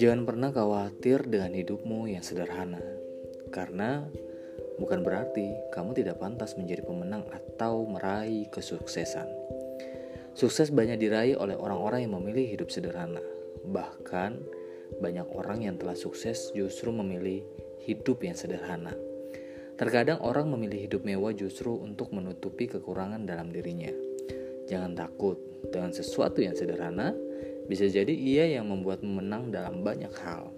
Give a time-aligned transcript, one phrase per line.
[0.00, 2.80] Jangan pernah khawatir dengan hidupmu yang sederhana,
[3.52, 4.08] karena
[4.80, 9.28] bukan berarti kamu tidak pantas menjadi pemenang atau meraih kesuksesan.
[10.32, 13.20] Sukses banyak diraih oleh orang-orang yang memilih hidup sederhana.
[13.68, 14.32] Bahkan,
[15.04, 17.44] banyak orang yang telah sukses justru memilih
[17.84, 19.09] hidup yang sederhana.
[19.80, 23.88] Terkadang orang memilih hidup mewah justru untuk menutupi kekurangan dalam dirinya.
[24.68, 25.40] Jangan takut
[25.72, 27.16] dengan sesuatu yang sederhana,
[27.64, 30.52] bisa jadi ia yang membuat menang dalam banyak hal.